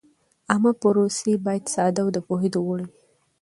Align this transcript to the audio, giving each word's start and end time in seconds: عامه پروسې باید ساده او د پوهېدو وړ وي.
عامه 0.51 0.71
پروسې 0.81 1.33
باید 1.45 1.63
ساده 1.73 2.01
او 2.03 2.09
د 2.15 2.17
پوهېدو 2.27 2.59
وړ 2.67 2.79
وي. 2.83 2.87